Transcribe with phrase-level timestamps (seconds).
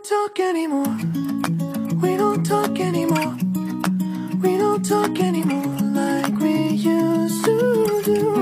[0.00, 0.96] don't talk anymore.
[2.00, 3.36] We don't talk anymore.
[4.40, 8.32] We don't talk anymore like we used to do.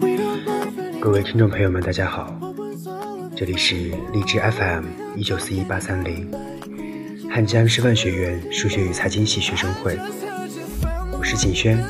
[0.00, 1.12] We don't laugh 各 anymore.
[1.12, 2.32] 位听众朋友们，大家好
[3.36, 3.74] 这里是
[4.12, 4.84] 荔枝 FM
[5.16, 6.30] 一九四一八三零，
[7.30, 9.98] 汉江师范学院数学与财经系学生会
[11.12, 11.82] 我是景轩。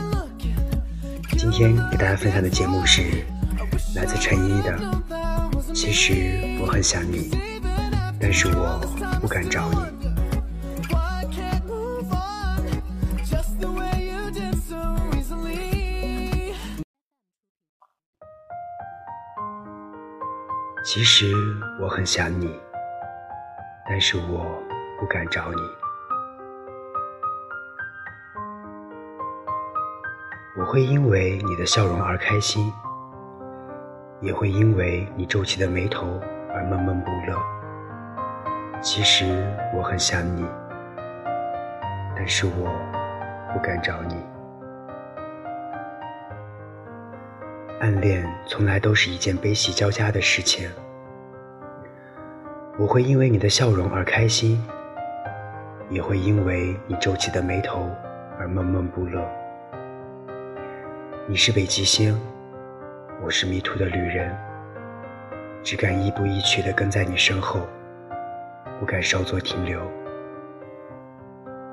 [1.37, 3.03] 今天给大家分享的节目是
[3.95, 4.79] 来自陈一的
[5.75, 7.31] 《其实我很想你，
[8.21, 8.81] 但是我
[9.21, 9.77] 不敢找你》。
[20.85, 21.33] 其实
[21.81, 22.59] 我很想你，
[23.87, 24.61] 但是我
[24.99, 25.61] 不敢找你。
[30.59, 32.73] 我会因为你的笑容而开心，
[34.21, 36.21] 也会因为你皱起的眉头。
[38.91, 39.27] 其实
[39.75, 40.47] 我很想你，
[42.17, 42.73] 但是我
[43.53, 44.17] 不敢找你。
[47.81, 50.71] 暗恋从来都是一件悲喜交加的事情。
[52.79, 54.59] 我会因为你的笑容而开心，
[55.91, 57.91] 也会因为你皱起的眉头
[58.39, 59.23] 而闷闷不乐。
[61.27, 62.19] 你是北极星，
[63.23, 64.35] 我是迷途的旅人，
[65.63, 67.69] 只敢亦步亦趋地跟在你身后，
[68.79, 69.81] 不敢稍作停留。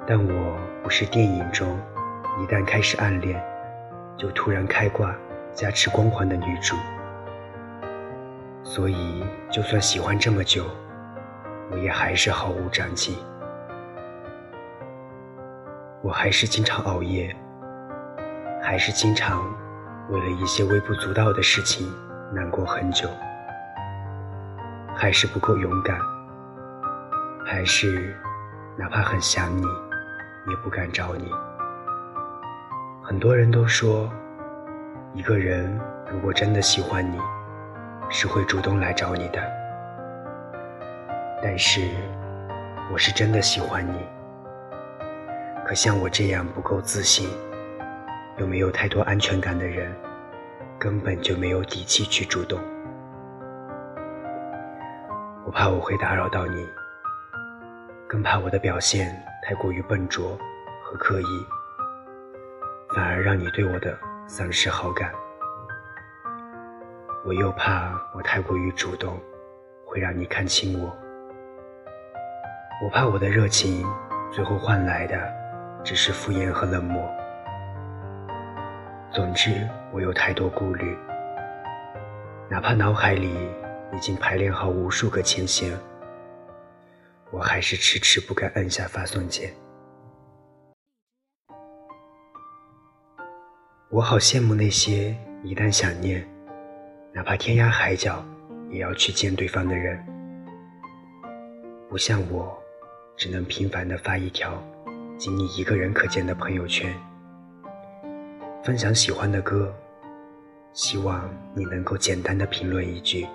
[0.07, 1.79] 但我不是电影中
[2.39, 3.43] 一旦开始暗恋，
[4.17, 5.15] 就突然开挂。
[5.55, 6.75] 加持光环的女主，
[8.61, 10.65] 所以就算喜欢这么久，
[11.71, 13.17] 我也还是毫无长进。
[16.01, 17.33] 我还是经常熬夜，
[18.61, 19.45] 还是经常
[20.09, 21.89] 为了一些微不足道的事情
[22.33, 23.07] 难过很久，
[24.93, 25.97] 还是不够勇敢，
[27.47, 28.11] 还是
[28.75, 29.61] 哪怕很想你，
[30.49, 31.31] 也不敢找你。
[33.03, 34.11] 很多人都说。
[35.13, 35.79] 一个人
[36.11, 37.17] 如果真的喜欢你，
[38.09, 39.41] 是会主动来找你的。
[41.41, 41.87] 但是，
[42.91, 44.05] 我是真的喜欢你。
[45.65, 47.29] 可像我这样不够自信，
[48.37, 49.89] 又没有太多安全感的人，
[50.77, 52.59] 根本就没有底气去主动。
[55.45, 56.67] 我怕我会打扰到你，
[58.07, 60.37] 更怕我的表现太过于笨拙
[60.83, 61.45] 和刻意，
[62.95, 63.97] 反而让你对我的。
[64.27, 65.11] 丧失好感，
[67.23, 69.21] 我又怕我太过于主动，
[69.85, 70.91] 会让你看清我。
[72.83, 73.85] 我怕我的热情
[74.31, 75.31] 最后换来的
[75.83, 77.07] 只是敷衍和冷漠。
[79.11, 79.51] 总之，
[79.91, 80.97] 我有太多顾虑，
[82.49, 83.29] 哪怕脑海里
[83.93, 85.71] 已经排练好无数个牵线，
[87.31, 89.53] 我还是迟迟不敢按下发送键。
[93.89, 96.25] 我好羡慕那些一旦想念，
[97.13, 98.25] 哪怕天涯海角
[98.69, 99.97] 也要去见对方的人。
[101.89, 102.57] 不像我，
[103.15, 104.61] 只能频繁的发一条
[105.17, 106.93] 仅你一个人可见的朋友圈，
[108.63, 109.73] 分享喜欢的歌，
[110.73, 113.25] 希望你能够简单的评论一句，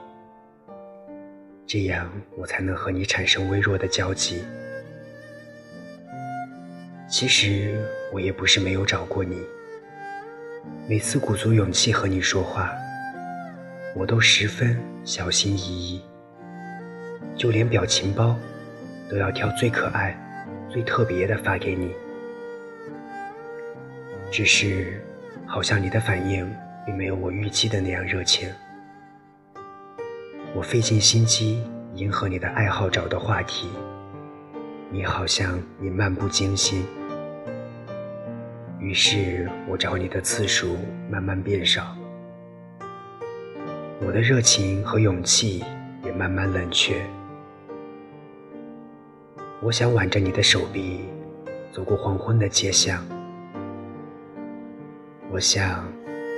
[1.72, 4.42] 这样我才能和你产生微弱的交集。
[7.08, 7.80] 其实
[8.12, 9.40] 我也不是没有找过你。
[10.88, 12.72] 每次鼓足勇气和你说话，
[13.94, 16.02] 我都十分小心翼翼，
[17.36, 18.36] 就连表情包
[19.08, 20.18] 都要挑最可爱、
[20.68, 21.92] 最特别的发给你。
[24.32, 25.00] 只是，
[25.46, 26.52] 好像你的反应
[26.84, 28.50] 并没有我预期的那样热情。
[30.60, 31.62] 我费尽心机
[31.94, 33.66] 迎合你的爱好找的话题，
[34.90, 36.84] 你好像也漫不经心。
[38.78, 40.76] 于是我找你的次数
[41.10, 41.96] 慢慢变少，
[44.02, 45.64] 我的热情和勇气
[46.04, 47.00] 也慢慢冷却。
[49.62, 51.06] 我想挽着你的手臂，
[51.72, 53.02] 走过黄昏的街巷。
[55.30, 55.82] 我想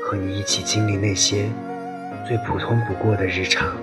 [0.05, 1.49] 和你一起经历那些
[2.25, 3.77] 最普通不过的日常。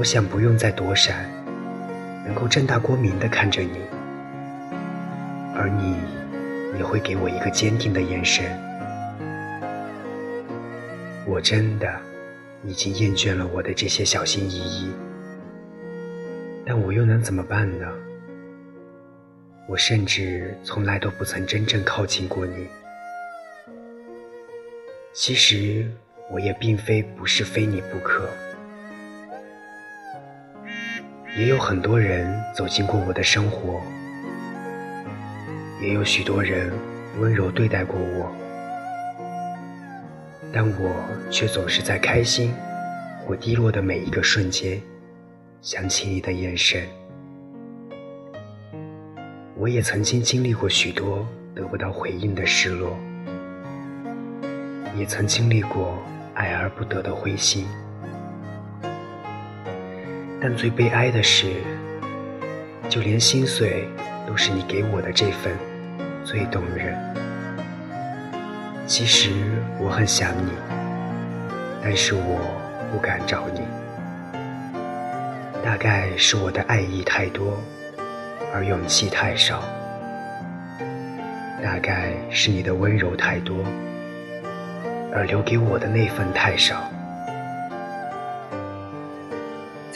[0.00, 1.28] 我想不用再躲闪，
[2.24, 3.82] 能够正大光明地看着你。
[5.54, 5.94] 而你
[6.78, 8.46] 也会给我一个坚定的眼神。
[11.26, 11.86] 我真的
[12.64, 14.90] 已经厌倦了我的这些小心翼翼，
[16.64, 17.86] 但我又能怎么办呢？
[19.68, 22.66] 我甚至从来都不曾真正靠近过你。
[25.12, 25.86] 其实
[26.30, 28.26] 我也并非不是非你不可。
[31.38, 33.80] 也有很多人走进过我的生活，
[35.80, 36.72] 也有许多人
[37.20, 38.30] 温柔对待过我，
[40.52, 40.92] 但我
[41.30, 42.52] 却总是在开心
[43.24, 44.80] 或低落的每一个瞬间，
[45.62, 46.82] 想起你的眼神。
[49.56, 52.98] 我也曾经经历过许多得不到回应的失落，
[54.96, 55.96] 也曾经历过
[56.34, 57.66] 爱而不得的灰心。
[60.42, 61.52] 但最悲哀的是，
[62.88, 63.86] 就连心碎，
[64.26, 65.52] 都是你给我的这份
[66.24, 66.96] 最动人。
[68.86, 69.30] 其实
[69.78, 70.50] 我很想你，
[71.82, 72.40] 但是我
[72.90, 73.60] 不敢找你。
[75.62, 77.60] 大概是我的爱意太多，
[78.54, 79.60] 而勇气太少；
[81.62, 83.58] 大概是你的温柔太多，
[85.12, 86.90] 而留给我的那份太少。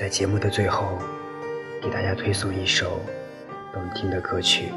[0.04, 0.98] 在节目的最后，
[1.80, 3.00] 给大家推送一首
[3.72, 4.68] 动听的歌曲。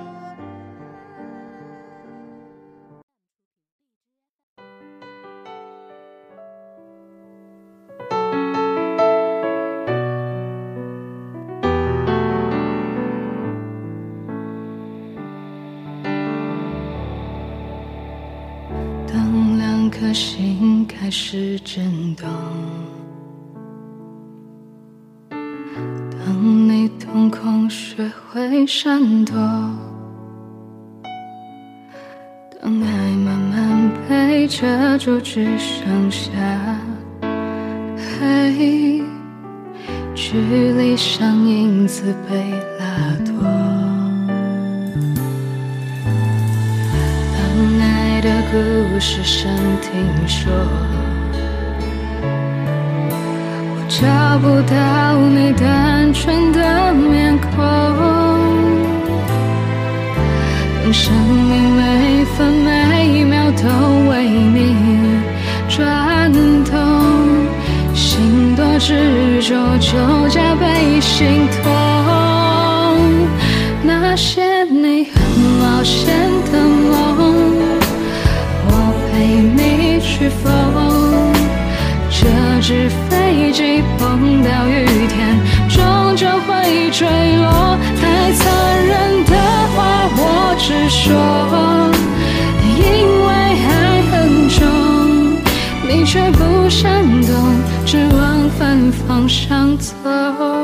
[19.11, 22.96] 当两颗心开始震动。
[28.57, 29.35] 学会闪躲，
[32.59, 32.87] 当爱
[33.23, 36.31] 慢慢被遮住，只剩下
[38.19, 39.03] 黑，
[40.15, 42.85] 距离像影子被拉
[43.25, 43.43] 脱。
[47.33, 49.51] 当爱的故事声
[49.81, 50.51] 听说。
[53.89, 57.49] 找不到你单纯的面孔，
[60.87, 63.67] 当生命每分每秒都
[64.09, 64.73] 为你
[65.67, 66.31] 转
[66.63, 66.71] 动，
[67.93, 73.27] 心多执着就加倍心痛。
[73.83, 75.21] 那些你很
[75.59, 76.07] 冒险
[76.53, 76.66] 的
[91.07, 91.89] 说，
[92.63, 92.81] 因
[93.25, 93.29] 为
[93.65, 94.59] 爱很重，
[95.87, 97.31] 你却不想懂，
[97.85, 100.56] 只往反方向走。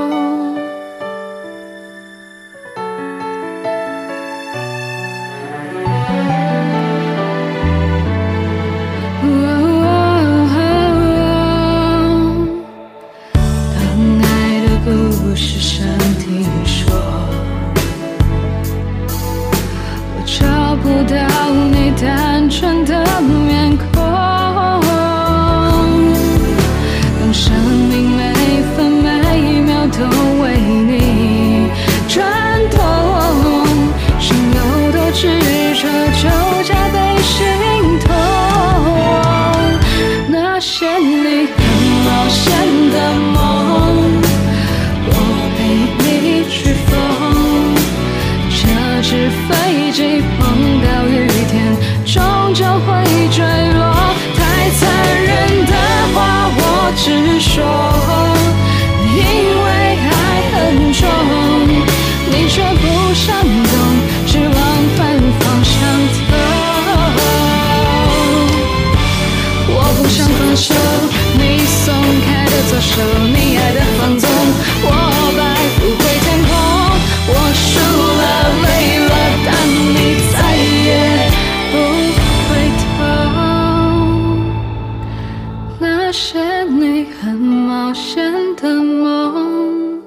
[86.63, 90.01] 你很冒险的梦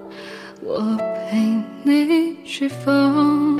[0.62, 0.96] 我
[1.30, 3.58] 陪你去疯。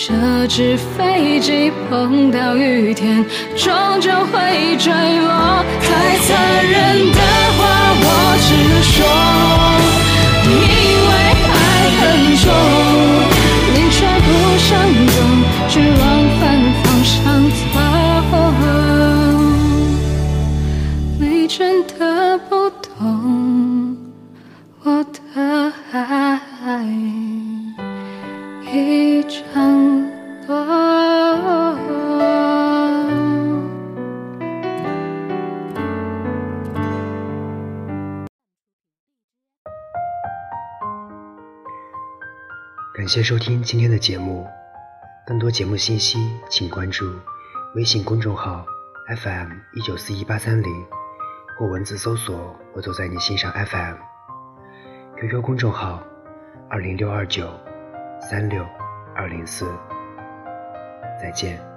[0.00, 3.24] 折纸飞机碰到雨天
[3.56, 7.20] 终究会坠落太残忍的
[7.56, 7.60] 话
[8.00, 8.06] 我
[8.46, 8.96] 只能说
[10.46, 10.52] 因
[11.08, 11.37] 为
[43.08, 44.46] 感谢收听今天的节目，
[45.26, 46.18] 更多节目信息
[46.50, 47.10] 请关注
[47.74, 48.66] 微信公众号
[49.16, 50.70] FM 一九四一八三零，
[51.56, 56.02] 或文字搜索“我走在你心上 FM”，QQ 公众号
[56.68, 57.50] 二零六二九
[58.20, 58.62] 三六
[59.16, 59.64] 二零四，
[61.18, 61.67] 再见。